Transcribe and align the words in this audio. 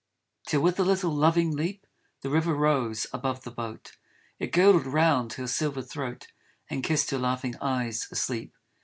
Till 0.47 0.61
with 0.61 0.79
a 0.79 0.83
little 0.83 1.11
loving 1.13 1.55
leap 1.55 1.85
The 2.21 2.31
river 2.31 2.55
rose 2.55 3.05
above 3.13 3.43
the 3.43 3.51
boat, 3.51 3.97
It 4.39 4.51
girdled 4.51 4.87
round 4.87 5.33
her 5.33 5.45
silver 5.45 5.83
throat 5.83 6.25
And 6.71 6.83
kissed 6.83 7.11
her 7.11 7.19
laughing 7.19 7.53
eyes 7.61 8.07
asleep. 8.11 8.57